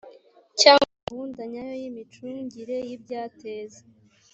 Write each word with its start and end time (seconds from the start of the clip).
cyangwa 0.59 0.87
gahunda 1.05 1.41
nyayo 1.51 1.73
y 1.81 1.85
imicungire 1.89 2.77
y 2.87 2.91
ibyateza 2.95 3.81